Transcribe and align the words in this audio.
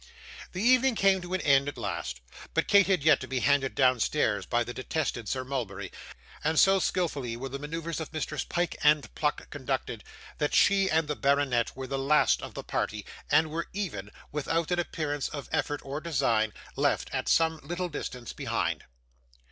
The 0.53 0.63
evening 0.63 0.95
came 0.95 1.21
to 1.21 1.35
an 1.35 1.41
end 1.41 1.67
at 1.67 1.77
last, 1.77 2.21
but 2.55 2.67
Kate 2.67 2.87
had 2.87 3.03
yet 3.03 3.19
to 3.19 3.27
be 3.27 3.41
handed 3.41 3.75
downstairs 3.75 4.47
by 4.47 4.63
the 4.63 4.73
detested 4.73 5.29
Sir 5.29 5.43
Mulberry; 5.43 5.91
and 6.43 6.59
so 6.59 6.79
skilfully 6.79 7.37
were 7.37 7.49
the 7.49 7.59
manoeuvres 7.59 7.99
of 7.99 8.11
Messrs 8.11 8.43
Pyke 8.43 8.75
and 8.81 9.13
Pluck 9.13 9.47
conducted, 9.51 10.03
that 10.39 10.55
she 10.55 10.89
and 10.89 11.07
the 11.07 11.15
baronet 11.15 11.75
were 11.75 11.85
the 11.85 11.99
last 11.99 12.41
of 12.41 12.55
the 12.55 12.63
party, 12.63 13.05
and 13.29 13.51
were 13.51 13.67
even 13.73 14.09
without 14.31 14.71
an 14.71 14.79
appearance 14.79 15.29
of 15.29 15.47
effort 15.51 15.81
or 15.83 16.01
design 16.01 16.51
left 16.75 17.11
at 17.13 17.29
some 17.29 17.59
little 17.61 17.87
distance 17.87 18.33
behind. 18.33 18.85